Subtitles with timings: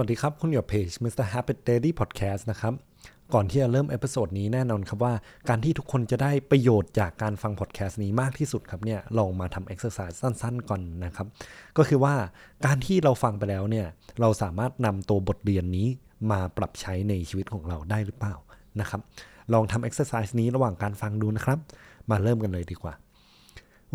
[0.00, 1.26] สวัสดีครับ คุณอยู่เพจ Mr.
[1.32, 2.74] Habit Diary Podcast นะครับ
[3.34, 5.14] ก่อนที่จะเริ่ม episode นี้แน่นอนครับว่า
[5.48, 11.26] การที่ทุกคนจะได้ประโยชน์จากการฟังพอดแคสต์นี้มากที่สุดครับเนี่ยลองมาทำเอ็กซ์ไซส์สั้นๆก่อนนะครับ
[11.76, 12.14] ก็คือว่า
[12.66, 13.86] การที่เราฟังไปแล้วเนี่ย
[14.20, 15.88] เราสามารถนำตัวบทเรียนนี้
[16.30, 18.34] มาปรับใช้ในชีวิตของเราได้หรือเปล่า
[18.80, 19.00] นะครับ
[19.52, 21.58] ลองทำเอ็กซ์ไซส์นี้ระหว่างการฟังดูนะครับ
[22.10, 22.94] มาเริ่มกันเลยดีกว่า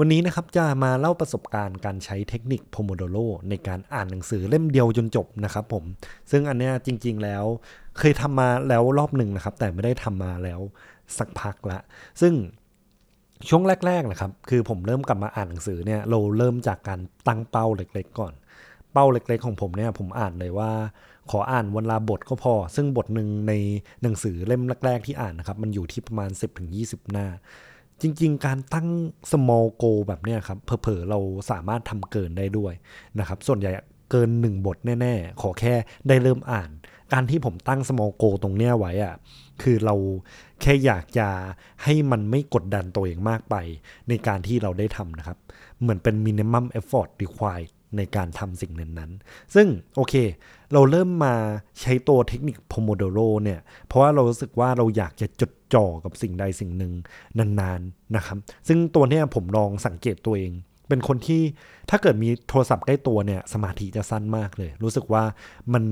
[0.03, 3.17] วันนี้นะครับจะมาเล่าประสบการณ์การใช้เทคนิค Pomodoro
[3.49, 5.83] ในการอ่านหนังสือเล่มเดียวจนจบนะครับผม
[6.31, 7.43] ซึ่งอันเนี้ยจริง ๆ แล้ว
[7.99, 10.59] เคยทำมาแล้วรอบหนึ่งนะครับ แต่ไม่ได้ทำมาแล้ว
[11.17, 11.79] สักพักละ
[12.21, 12.33] ซึ่ง
[13.49, 18.33] ช่วงแรกๆนะครับ คือผมเริ่มกลับมาอ่านหนังสือเนี่ยเราเริ่มจากการตั้งเป้าเล็ก ๆ ก่อน
[18.93, 20.71] เป้าเล็ก ๆ ของผมเนี่ยผมอ่านเลยว่า
[21.31, 23.53] ขออ่านวันละบทก็พอ ซึ่งบทหนึ่งใน
[24.01, 26.29] หนังสือเล่มแรก ๆ ที่อ่านนะครับ มันอยู่ที่ประมาณ
[26.71, 27.27] 10-20 หน้า
[28.01, 28.87] จริง ๆ การตั้ง
[29.31, 31.19] small goal แบบเนี้ยครับเผลอๆเรา
[31.51, 32.73] สามารถทำเกินได้ด้วย
[33.19, 33.71] นะครับ ส่วนใหญ่
[34.11, 35.75] เกิน 1 บทแน่ ๆ ขอแค่
[36.07, 36.69] ได้เริ่มอ่าน
[37.13, 39.15] การที่ผมตั้ง small goal ตรงเนี้ยไว้อะ
[39.61, 39.95] คือเรา
[40.61, 41.27] แค่อยากจะ
[41.83, 43.55] ให้มันไม่กดดันตัวเองมากไป
[44.09, 45.37] ในการที่เราได้ทำนะครับ
[45.81, 50.13] เหมือนเป็น minimum effort required ในการทำสิ่งนั้นๆ ซึ่งโอเค
[50.73, 51.35] เราเริ่มมา
[51.81, 56.93] ใช้ตัวเทคนิคพอมโอดโรเนี่ย เพราะว่าเรารู้สึกว่าเราอยากจะจดจ่อกับสิ่งใดสิ่งหนึ่ง
[57.59, 60.51] นานๆนะครับ ซึ่งตัวเนี้ยผมลองสังเกตตัวเอง
[60.89, 61.41] เป็นคนที่
[61.89, 65.23] ถ้าเกิดมีโทรศัพท์ใกล้ตัวเนี่ยสมาธิจะสั้นมากเลย รู้สึกว่า
[65.73, 65.83] มัน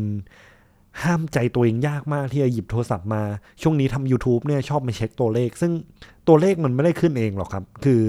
[1.03, 3.21] ห้ามใจตัวเองยากมากที่จะหยิบโทรศัพท์มา
[3.61, 5.71] ช่วงนี้ทำ YouTube เนี่ยชอบไปเช็คตัวเลข ซึ่ง
[6.27, 8.01] ตัวเลขมันไม่ได้ขึ้นเองหรอกครับ คือ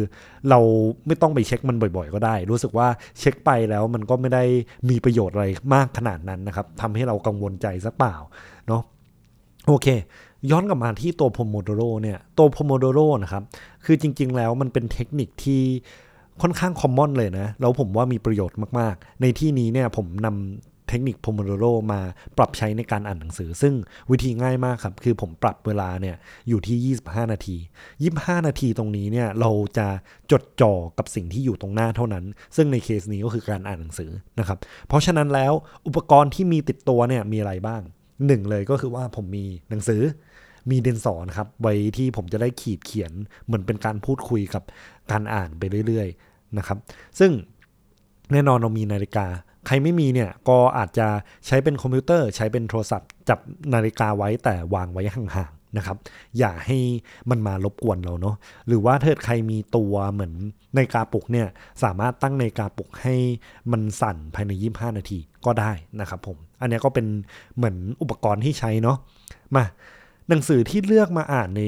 [0.50, 0.58] เรา
[1.06, 4.44] ไม่ต้องไปเช็คมันบ่อยๆ ก็ได้ รู้สึกว่าเช็คไปแล้วมันก็ไม่ได้
[4.90, 8.14] มีประโยชน์อะไรมากขนาดนั้นนะครับทำให้เรากังวลใจสักเปล่า
[8.66, 8.82] เนาะ
[9.68, 9.86] โอเค
[10.50, 13.42] ย้อนกลับมาที่ตัว Pomodoro เนี่ยตัว Pomodoro นะครับ
[13.84, 15.62] คือจริง ๆ แล้วมันเป็นเทคนิคที่
[16.42, 22.00] ค่อนข้างคอมมอนเลยนะ แล้วผมว่ามีประโยชน์มาก ๆ ในที่นี้เนี่ยผมนำ เทคนิค Pomodoro มา
[22.38, 23.74] ปรับใช้ในการอ่านหนังสือ ซึ่ง
[24.10, 26.16] วิธีง่ายมากครับ คือผมปรับเวลาเนี่ย
[26.48, 27.56] อยู่ที่ 25 นาที
[28.00, 29.88] 25 นาทีตรงนี้เนี่ยเราจะ
[30.30, 32.24] จดจ่อกับสิ่งที่อยู่ตรงหน้าเท่านั้น
[32.56, 35.52] ซึ่งในเคสนี้ก็คือการอ่านหนังสือนะครับ เพราะฉะนั้นแล้ว
[35.86, 37.82] อุปกรณ์ที่มีติดตัวเนี่ยมีอะไรบ้าง
[38.26, 40.02] หนึ่งเลยก็คือว่าผมมีหนังสือ
[40.70, 43.12] มีดินสอนครับ ไว้ที่ผมจะได้ขีดเขียน
[43.46, 44.62] เหมือนเป็นการพูดคุยกับ
[45.10, 46.78] การอ่านไปเรื่อยๆนะครับ
[47.18, 47.32] ซึ่ง
[48.32, 49.26] แน่นอนเรามีนาฬิกา
[49.66, 51.06] ใครไม่มีเนี่ยก็อาจจะ
[51.46, 53.38] ใช้เป็นคอมพิวเตอร์ ใช้เป็นโทรศัพท์ จับ
[53.74, 55.96] นาฬิกาไว้แต่วางไว้ห่างๆนะครับ
[56.38, 56.78] อย่าให้
[57.30, 60.32] มันมารบกวนเราเนาะหรือว่าถ้าใครมีตัวเหมือน
[60.76, 61.46] นาฬิกาปลุกเนี่ย
[61.82, 63.14] สามารถตั้งนาฬิกาปลุกให้
[63.72, 67.06] มันสั่นภายใน 25 นาทีก็ได้นะครับผมอันนี้ก็เป็น
[67.56, 68.96] เหมือนอุปกรณ์ที่ใช้เนาะ
[69.54, 69.64] มา
[70.28, 71.62] หนังสือที่เลือกมาอ่านใน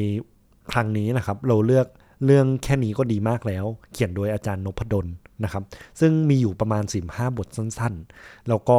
[0.73, 1.87] ครั้งนี้นะครับ เราเลือก
[2.27, 5.07] เรื่องแค่นี้ก็ดีมากแล้ว เขียนโดยอาจารย์นพดล
[5.45, 5.65] นะครับ
[6.01, 8.79] ซึ่งมีอยู่ประมาณ 15 บทสั้นๆ แล้วก็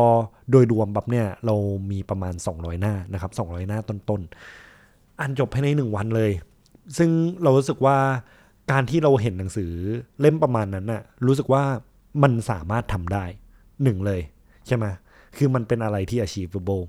[0.51, 1.56] โดยรวมแบบเนี่ยเรา
[1.91, 6.31] มีประมาณ 200 หน้านะครับ 200 หน้าต้นๆ อ่านจบภายใน 1 วันเลย
[6.97, 7.09] ซึ่ง
[7.44, 7.97] เรารู้สึกว่า
[8.72, 9.72] การที่เราเห็นหนังสือ
[10.19, 11.63] เล่มประมาณนั้นน่ะรู้สึกว่า
[12.23, 13.25] มันสามารถทำได้
[13.84, 14.22] หนึ่งเลย
[14.68, 14.85] ใช่ไหม
[15.38, 16.84] คือมันเป็นอะไรที่ achievable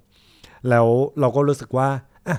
[0.68, 0.86] แล้ว
[1.20, 1.88] เราก็รู้สึกว่า
[2.28, 2.38] อะ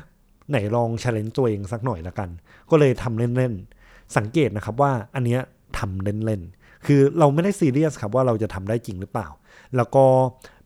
[0.49, 2.29] ไหนลอง challenge ตัวเองสักหน่อยละกัน
[2.69, 5.41] ก็เลยทำเล่นๆ สังเกตนะครับว่าอันเนี้ย
[5.77, 9.27] ทำเล่นๆ คือเราไม่ได้ซีเรียสครับว่าเราจะทำได้จริงหรือเปล่า
[9.75, 10.05] แล้วก็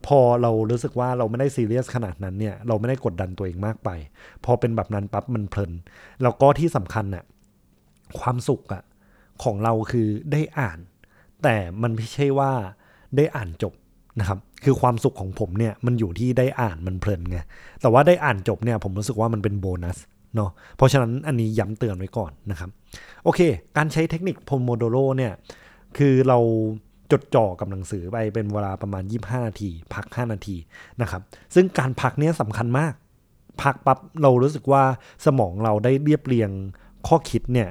[0.08, 3.90] พอเรารู้สึกว่าเราไม่ได้ซีเรียสขนาดนั้นเนี่ย เราไม่ได้กดดันตัวเองมากไป
[4.46, 5.72] พอเป็นแบบนั้นปั๊บมันเพลิน
[6.24, 7.26] แล้วก็ที่สำคัญน่ะ
[8.20, 8.84] ความสุขอะ
[9.44, 10.80] ของเราคือได้อ่าน
[11.44, 12.52] แต่มันไม่ใช่ว่า
[13.18, 13.74] ได้อ่านจบ
[14.20, 17.38] นะครับคือความสุขของผมเนี่ยมันอยู่ที่ได้อ่านมันเพลินไง
[17.82, 19.98] แต่ว่าได้อ่านจบเนี่ยผมรู้สึกว่ามันเป็นโบนัส
[20.36, 22.70] เนาะเพราะฉะนั้นอันนี้ย้ำเตือนไว้ก่อนนะครับ
[23.24, 23.40] โอเค
[23.78, 25.34] การใช้เทคนิค Pomodoro เนี่ย
[25.98, 26.40] คือเรา
[27.12, 30.56] จดจ่อกับหนังสือไปเป็นเวลาประมาณ 25 นาที พัก 5 นาที
[31.02, 31.22] นะครับ
[31.56, 32.94] ซึ่งการพักเนี่ยสำคัญมาก
[33.64, 34.84] พักปั๊บเรารู้สึกว่า
[35.26, 36.52] สมองเราได้เรียบเรียง
[37.08, 37.70] ข้อคิดเนี่ย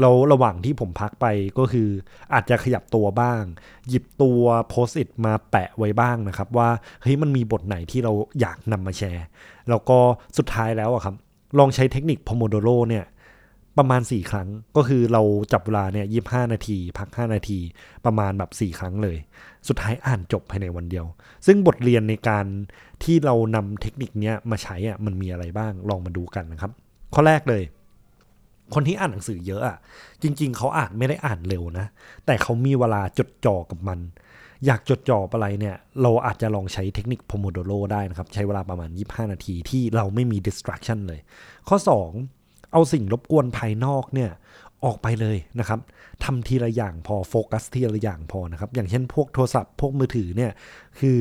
[0.00, 1.26] เราระหว่างที่ผมพักไป
[1.58, 1.88] ก็คือ
[2.32, 3.42] อาจจะขยับตัวบ้าง
[3.88, 6.68] หยิบตัวโพสต์อิทมาแปะไว้บ้างนะครับ ว่า
[7.02, 9.24] เฮ้ยมันมีบทไหนที่เราอยากนำมาแชร์
[9.68, 9.98] แล้วก็
[10.38, 11.14] สุดท้ายแล้วอะครับ
[11.58, 13.04] ลองใช้เทคนิค Pomodoro เนี่ย
[13.78, 15.22] ประมาณ 4 ครั้ง ก็คือเรา
[15.52, 16.20] จับเวลาเนี่ยยี
[16.52, 17.58] นาที พัก 5 นาที
[18.04, 19.16] ประมาณแบบ 4 ครั้งเลย
[19.68, 21.06] สุดท้ายอ่านจบภายในวันเดียว
[21.46, 22.46] ซึ่งบทเรียนในการ
[23.02, 26.72] ที่เรานำเทคนิคนี้มาใช้อะมันมีอะไรบ้างลองมาดูกันนะครับ
[27.14, 27.62] ข้อแรกเลย
[28.74, 29.76] คนที่อ่านหนังสือเยอะอะ
[30.22, 31.86] จริง ๆ เขาอ่านไม่ได้อ่านเร็วนะ
[32.26, 34.00] แต่เขามีเวลาจดจ่อกับมัน
[34.66, 41.20] อยากจดจ่ออะไรเนี่ย เราอาจจะลองใช้เทคนิค Pomodoro ได้นะครับ ใช้เวลาประมาณ 25 นาทีที่เราไม่มี distraction เลย
[41.68, 41.76] ข้อ
[42.06, 42.37] 2
[42.72, 44.30] เอาสิ่งรบกวนภายนอกเนี่ย
[44.84, 45.80] ออกไปเลยนะครับ
[46.24, 50.52] ทำทีละอย่างพอโฟกัสทีละอย่างพอนะครับอย่างเช่นพวกโทรศัพท์พวกมือถือเนี่ย
[50.98, 51.20] คือ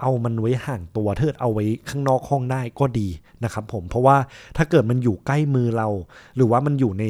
[0.00, 3.08] เอามันไว้ห่างตัวเทิดเอาไว้ข้างนอกห้องได้ก็ดี
[3.44, 4.16] นะครับผมเพราะว่า
[4.56, 5.88] ถ้าเกิดมันอยู่ใกล้มือเรา
[6.36, 7.04] หรือว่ามันอยู่ใน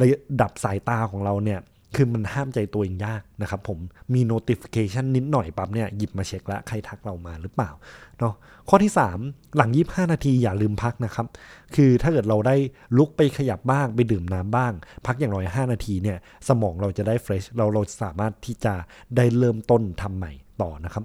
[0.00, 0.06] ระ
[0.42, 1.60] ดับสายตาของเราเนี่ย
[1.94, 3.78] คือมันห้ามใจตัวเองยากนะครับผม
[4.14, 7.70] มี notification นิดหน่อยปั๊บเนี่ย หยิบมาเช็คละใครทักเรามาหรือเปล่า
[8.18, 8.34] เนาะ
[8.68, 8.92] ข้อที่
[9.24, 11.26] 3 หลัง 25 นาทีอย่าลืมพักนะครับ
[11.74, 12.56] คือถ้าเกิดเราได้
[12.98, 14.72] ลุกไปขยับบ้างไปดื่มน้ำบ้าง
[15.06, 16.18] พักอย่างน้อย 5 นาทีเนี่ย
[16.48, 18.74] สมองเราจะได้ fresh เราเราสามารถที่จะ
[19.16, 21.04] ได้เริ่มต้นทำใหม่ต่อนะครับ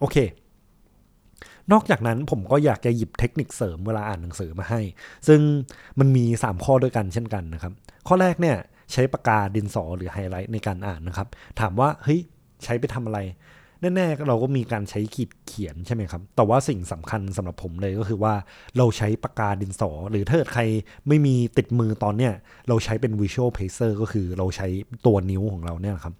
[0.00, 0.16] โอเค
[1.72, 4.80] นอกจากนั้นผมก็อยากจะหยิบเทคนิคเสริมเวลาอ่านหนังสือมาให้
[5.28, 5.40] ซึ่ง
[5.98, 7.72] มันมี 3 ข้อด้วยกันเช่นกันนะครับ
[8.08, 8.56] ข้อแรกเนี่ย
[8.92, 11.28] ใช้ปากกาดินสอหรือไฮไลท์ในการอ่านนะครับ
[11.60, 12.20] ถามว่าเฮ้ย
[12.64, 13.20] ใช้ไปทำอะไร
[13.94, 18.34] แน่ๆเราก็มีการใช้ขีดเขียนใช่ไหมครับ แต่ว่าสิ่งสำคัญสำหรับผมเลยก็คือว่า
[18.76, 20.62] เราใช้ปากกาดินสอ หรือถ้าเกิดใคร
[21.08, 22.32] ไม่มีติดมือตอนเนี้ย
[22.68, 24.68] เราใช้เป็น visual pacer ก็คือเราใช้
[25.06, 26.14] ตัวนิ้วของเราเนี่ยครับ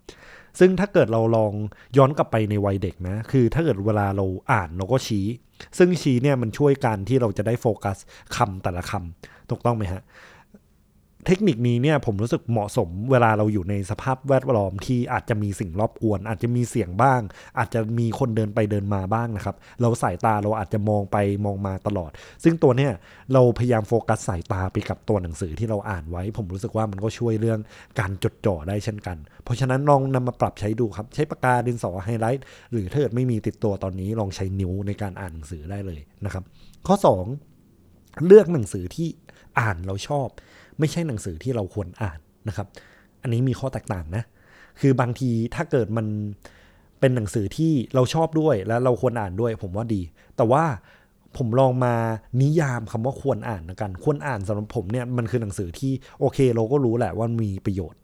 [0.59, 1.53] ซึ่งถ้าเกิดเราลอง
[1.97, 5.27] ย้อนกลับไปในวัยเด็กนะ คือถ้าเกิดเวลาเราอ่านเราก็ชี้
[5.79, 7.97] ซึ่งชี้เนี่ยมันช่วยการที่เราจะได้โฟกัส
[8.37, 10.03] คำแต่ละคำถูกต้องไหมฮะ
[11.27, 17.21] เทคนิคนี้เนี่ยผมรู้สึกเหมาะสมเวลาเราอยู่ในสภาพแวดล้อมที่อาจจะมีสิ่งรอบกวน อาจจะมีเสียงบ้าง
[17.59, 22.11] อาจจะมีคนเดินไปเดินมาบ้างนะครับ เราสายตาเราอาจจะมองไปมองมาตลอด
[22.45, 22.93] ซึ่งตัวเนี่ย
[23.33, 27.61] เราพยายามโฟกัสสายตาไปกับตัวหนังสือที่เราอ่านไว้ ผมรู้สึกว่ามันก็ช่วยเรื่อง
[28.01, 36.45] การจดจ่อได้เช่นกัน เพราะฉะนั้นลองนำมาปรับใช้ดูครับ ใช้ปากกาดินสอไฮไลท์หรือถ้าเกิดไม่มีติดตัวตอนนี้ลองใช้นิ้วในการอ่านหนังสือได้เลยนะครับ
[36.87, 36.97] ข้อ
[37.61, 39.09] 2 เลือกหนังสือที่
[39.59, 40.29] อ่านเราชอบ
[40.79, 42.67] ไม่ใช่หนังสือที่เราควรอ่านนะครับ
[43.23, 44.23] อันนี้มีข้อแตกต่างนะ
[44.81, 46.07] คือบางทีถ้าเกิดมัน
[47.01, 50.03] เป็นหนังสือที่เราชอบด้วยและเราควรอ่านด้วย ผมว่าดี
[50.37, 50.65] แต่ว่า
[51.37, 51.95] ผมลองมา
[52.43, 58.01] นิยามคำว่าควรอ่านนะกัน ควรอ่านสำหรับผมเนี่ยมันคือหนังสือที่โอเค เราก็รู้แหละว่ามีประโยชน์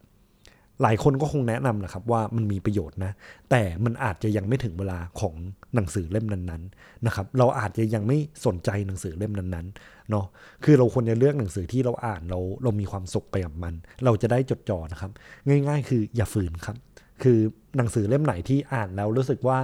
[0.82, 3.12] หลายคนก็คงแนะนำนะครับว่ามันมีประโยชน์นะ
[3.50, 5.34] แต่มันอาจจะยังไม่ถึงเวลาของ
[5.74, 10.26] หนังสือเล่มนั้นๆนะครับ เราอาจจะยังไม่สนใจหนังสือเล่มนั้นๆเนาะ
[10.64, 15.10] คือเราควรจะเลือกหนังสือที่เราอ่านเราเรามีความสุขไปกับมัน เราจะได้จดจ่อนะครับ
[15.48, 16.76] ง่าย ๆ คืออย่าฝืนครับ
[17.22, 17.38] คือ
[17.76, 19.58] หนังสือเล่มไหนที่อ่านแล้วรู้สึกว่า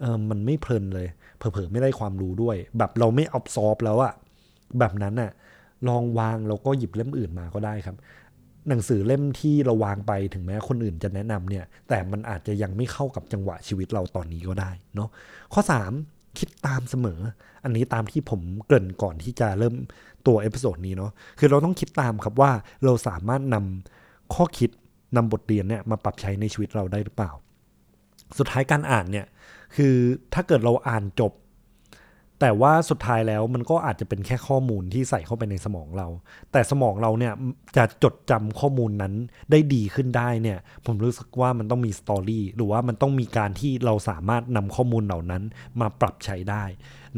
[0.00, 1.08] เออมันไม่เพลินเลย
[1.38, 4.12] เผลอๆไม่ได้ความรู้ด้วย แบบเราไม่อับซอบแล้วอะ
[4.78, 5.30] แบบนั้นอะ
[5.88, 7.96] ลองวางแล้วก็หยิบเล่มอื่นมาก็ได้ครับ
[8.68, 15.08] หนังสือเล่มที่เราวางไปถึงแม้คนอื่นจะแนะนำเนี่ย แต่มันอาจจะยังไม่เข้ากับจังหวะชีวิตเราตอนนี้ก็ได้เนาะ
[15.52, 15.62] ข้อ
[16.00, 17.20] 3 คิดตามเสมอ
[17.64, 19.74] อันนี้ตามที่ผมเกริ่นก่อนที่จะเริ่ม
[20.26, 22.52] ตัว episode นี้เนาะคือเราต้องคิดตามครับว่า
[22.84, 24.70] เราสามารถนำข้อคิด
[25.16, 27.32] นำบทเรียนเนี่ยมาปรับใช้ในชีวิตเราได้หรือเปล่า
[28.38, 29.26] สุดท้ายการอ่านเนี่ย
[29.76, 29.94] คือ
[30.34, 31.32] ถ้าเกิดเราอ่านจบ
[32.40, 36.08] แต่ว่าสุดท้ายแล้วมันก็อาจจะเป็นแค่ข้อมูลที่ใส่เข้าไปในสมองเรา
[36.52, 37.32] แต่สมองเราเนี่ย
[37.76, 39.14] จะจดจำข้อมูลนั้น
[39.50, 45.42] ได้ดีขึ้นได้เนี่ย ผมรู้สึกว่ามันต้องมีสตอรี่หรือว่ามันต้องมีการที่เราสามารถนำข้อมูลเหล่านั้น
[45.80, 46.64] มาปรับใช้ได้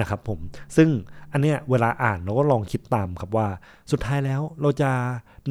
[0.01, 0.39] นะครับผม
[0.77, 0.89] ซึ่ง
[1.33, 3.49] อันเนี้ยเวลาอ่านเราก็ลองคิดตามครับว่า
[3.93, 4.91] สุดท้ายแล้วเราจะ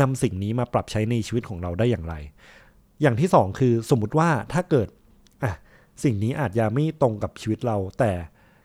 [0.02, 2.16] นำสิ่งนี้มาปรับใช้ในชีวิตของเราได้อย่างไร
[3.02, 4.88] อย่างที่สองคือสมมุติว่าถ้าเกิด
[5.44, 5.54] อะ
[6.04, 8.12] สิ่งนี้อาจจะไม่ตรงกับชีวิตเราแต่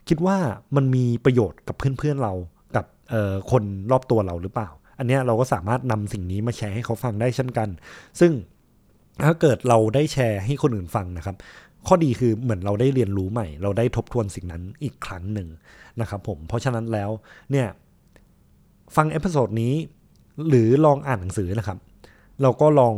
[0.08, 0.36] คิดว่า
[0.76, 2.32] มันมีประโยชน์กับเพื่อนๆเรา
[2.76, 2.84] กับ
[3.50, 4.68] คนรอบตัวเราหรือเปล่า
[4.98, 7.68] อันนี้เราก็สามารถนำสิ่งนี้มาแชร์ให้เขาฟังได้เช่นกัน
[8.20, 8.32] ซึ่ง
[9.24, 11.36] ถ้าเกิดเราได้แชร์ให้คนอื่นฟังนะครับ
[11.86, 15.48] ข้อดีคือเหมือนเราได้เรียนรู้ใหม่ เราได้ทบทวนสิ่งนั้นอีกครั้งหนึ่ง
[16.00, 17.10] นะครับผมเพราะฉะนั้นแล้ว
[17.50, 17.66] เนี่ย
[18.96, 19.74] ฟัง episode นี้
[20.48, 21.78] หรือลองอ่านหนังสือนะครับ
[22.42, 22.94] เราก็ลอง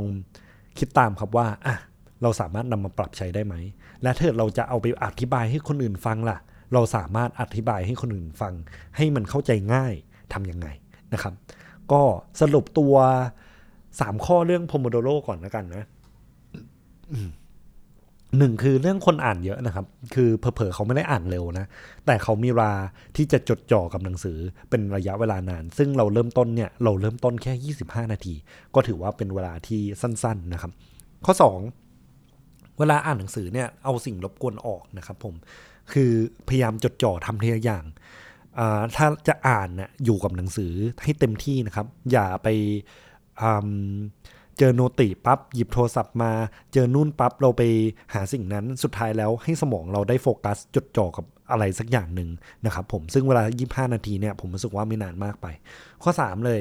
[0.78, 1.76] คิดตามครับว่าอะ
[2.22, 3.54] เราสามารถนำมาปรับใช้ได้ไหม
[4.02, 6.36] และถ้าเราจะเอาไปอธิบายให้คนอื่นฟังล่ะ
[6.72, 8.54] เราสามารถอธิบายให้คนอื่นฟัง
[8.96, 9.94] ให้มันเข้าใจง่าย
[10.32, 10.68] ทำยังไง
[11.12, 11.34] นะครับ
[11.92, 12.02] ก็
[12.40, 12.94] สรุปตัว
[14.00, 15.86] สามข้อเรื่องโพโมโดโรก่อนแล้วกันนะ
[18.38, 21.66] หนึ่งคือเรื่องคนอ่านเยอะนะครับ คือเผลอๆเขาไม่ได้อ่านเร็วนะ
[22.06, 22.74] แต่เขามีเวลา
[23.16, 24.38] ที่จะจดจ่อกับหนังสือ
[24.70, 28.34] เป็นระยะเวลานาน ซึ่งเราเริ่มต้นเนี่ยเราเริ่มต้นแค่ 25 นาที
[28.74, 30.72] ก็ถือว่าเป็นเวลาที่สั้น ๆนะครับ
[31.24, 31.87] ข้อ 2
[32.78, 35.34] เวลาอ่านหนังสือเนี่ยเอาสิ่งรบกวนออกนะครับผม
[35.92, 36.10] คือ
[36.48, 37.84] พยายามจดจ่อทำทีละอย่าง
[38.96, 42.48] ถ้าจะอ่านนะอยู่กับหนังสือให้เต็มที่นะครับ อย่าไป
[44.58, 46.32] เจอโนติปับ๊บหยิบโทรศัพท์มา
[46.72, 47.62] เจอนู่นปับ๊บเราไป
[48.14, 52.30] หาสิ่งนั้นสุดท้ายแล้วให้สมองเราได้โฟกัส จดจ่อกับอะไรสักอย่างหนึ่ง
[52.66, 53.42] นะครับผมซึ่งเวลา
[53.88, 55.46] 25 นาทีเนี่ยผมรู้สึกว่าไม่นานมากไป
[56.02, 56.52] ข้อ 3 เล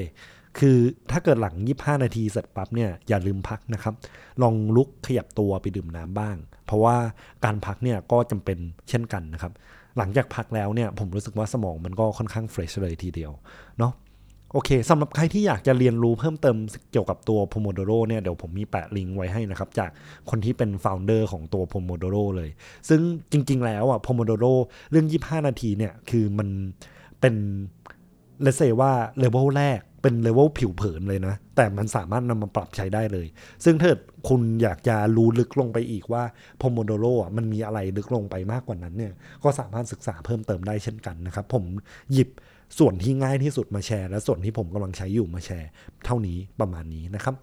[0.58, 0.76] คือ
[1.10, 3.94] ถ้าเกิดหลัง 25 นาทีเสร็จปั๊บเนี่ยอย่าลืมพักนะครับ
[4.42, 6.36] ลองลุกขยับตัวไปดื่มน้ำบ้าง
[6.66, 6.96] เพราะว่า
[7.44, 9.52] การพักเนี่ยก็จำเป็นเช่นกันนะครับ
[9.98, 13.32] หลังจากพักแล้วเนี่ยผมรู้สึกว่าสมองมันก็ค่อนข้าง fresh เลยทีเดียว
[13.78, 13.92] เนาะ
[14.52, 16.56] โอเคสำหรับใครที่อยากจะเรียนรู้เพิ่มเติม
[16.92, 19.90] เกี่ยวกับตัว Pomodoro เนี่ยเดี๋ยวผมมีแปะลิงก์ไว้ให้นะครับ จาก
[20.30, 22.50] คนที่เป็น founder ของตัว Pomodoro เลย
[22.88, 23.00] ซึ่ง
[23.32, 24.54] จริง ๆ แล้วอะ Pomodoro
[24.90, 26.48] เรื่อง 25 นาทีเนี่ยคือมัน
[27.20, 27.34] เป็น
[28.42, 33.26] เรียกว่า level แรก เป็น level ผิวเผินเลยนะ แต่มันสามารถนำมาปรับใช้ได้เลย
[33.64, 33.90] ซึ่งถ้า
[34.28, 36.22] คุณอยากจะรู้ลึกลงไปอีกว่า
[36.60, 39.12] Pomodoro อะมันมีอะไรลึกลงไปมากกว่านั้นเนี่ย
[39.44, 41.64] ก็สามารถศึกษาเพิ่มเติมได้เช่นกันนะครับ ผม
[42.12, 42.28] หยิบ
[42.78, 45.68] ส่วนที่ง่ายที่สุดมาแชร์ และส่วนที่ผมกำลังใช้อยู่มาแชร์
[46.04, 47.34] เท่านี้ประมาณนี้นะครับ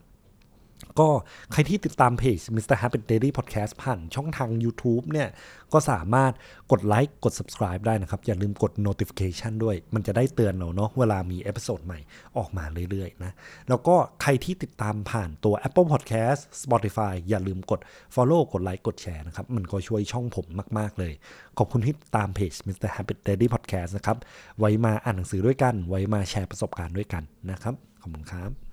[1.00, 1.10] ก็
[1.52, 2.76] ใครที่ติดตามเพจ Mr.
[2.82, 5.30] Habit Diary Podcast ผ่านช่องทาง YouTube เนี่ย
[5.74, 6.34] ก็สามารถ
[6.72, 12.00] กดไลค์กด subscribe ได้นะครับ อย่าลืมกด notification ด้วย มันจะได้เตือนเราเนาะเวลามี episode ใหม่
[12.38, 13.32] ออกมาเรื่อยๆนะ
[13.70, 17.80] แล้วก็ใครที่ติดตามผ่านตัว Apple Podcast Spotify อย่าลืมกด
[18.16, 20.46] follow กดไลค์กดแชร์นะครับ มันก็ช่วยช่องผม
[20.78, 21.14] มาก ๆ เลย
[21.58, 22.90] ขอบคุณที่ติดตามเพจ Mr.
[22.96, 24.18] Happy Daily Podcast นะครับ
[24.60, 28.65] ไว้มาอ่านหนังสือด้วยกัน ไว้มาแชร์ประสบการณ์ด้วยกันนะครับ ขอบคุณครับ